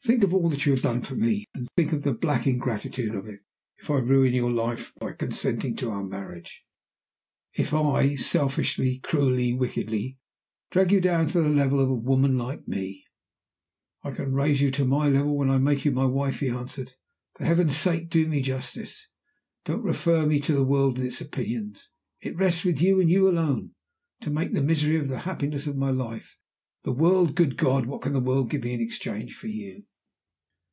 Think 0.00 0.22
of 0.22 0.32
all 0.32 0.48
that 0.50 0.64
you 0.64 0.70
have 0.72 0.82
done 0.82 1.02
for 1.02 1.16
me, 1.16 1.44
and 1.52 1.64
then 1.64 1.68
think 1.76 1.92
of 1.92 2.04
the 2.04 2.14
black 2.14 2.46
ingratitude 2.46 3.16
of 3.16 3.26
it 3.26 3.40
if 3.78 3.90
I 3.90 3.94
ruin 3.98 4.32
you 4.32 4.42
for 4.42 4.50
life 4.52 4.92
by 5.00 5.10
consenting 5.12 5.74
to 5.74 5.90
our 5.90 6.04
marriage 6.04 6.64
if 7.54 7.74
I 7.74 8.14
selfishly, 8.14 9.00
cruelly, 9.00 9.52
wickedly, 9.52 10.16
drag 10.70 10.92
you 10.92 11.00
down 11.00 11.26
to 11.26 11.40
the 11.40 11.48
level 11.48 11.80
of 11.80 11.90
a 11.90 11.94
woman 11.94 12.38
like 12.38 12.68
me!" 12.68 13.06
"I 14.04 14.10
raise 14.10 14.60
you 14.60 14.70
to 14.70 14.84
my 14.84 15.08
level 15.08 15.36
when 15.36 15.50
I 15.50 15.58
make 15.58 15.84
you 15.84 15.90
my 15.90 16.06
wife," 16.06 16.38
he 16.40 16.48
answered. 16.48 16.94
"For 17.34 17.44
Heaven's 17.44 17.76
sake 17.76 18.08
do 18.08 18.26
me 18.28 18.40
justice! 18.40 19.08
Don't 19.64 19.82
refer 19.82 20.26
me 20.26 20.38
to 20.42 20.52
the 20.52 20.64
world 20.64 20.96
and 20.98 21.08
its 21.08 21.20
opinions. 21.20 21.90
It 22.20 22.36
rests 22.36 22.64
with 22.64 22.80
you, 22.80 23.00
and 23.00 23.10
you 23.10 23.28
alone, 23.28 23.74
to 24.20 24.30
make 24.30 24.52
the 24.52 24.62
misery 24.62 24.96
or 24.96 25.04
the 25.04 25.20
happiness 25.20 25.66
of 25.66 25.76
my 25.76 25.90
life. 25.90 26.38
The 26.84 26.92
world! 26.92 27.34
Good 27.34 27.56
God! 27.58 27.84
what 27.86 28.02
can 28.02 28.12
the 28.14 28.20
world 28.20 28.50
give 28.50 28.62
me 28.62 28.72
in 28.72 28.80
exchange 28.80 29.34
for 29.34 29.48
You?" 29.48 29.84